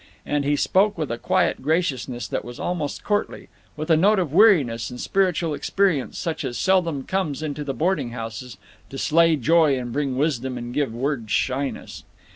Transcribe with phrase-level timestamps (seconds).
[0.25, 4.33] And he spoke with a quiet graciousness that was almost courtly, with a note of
[4.33, 8.57] weariness and spiritual experience such as seldom comes into the boarding houses,
[8.89, 12.03] to slay joy and bring wisdom and give words shyness.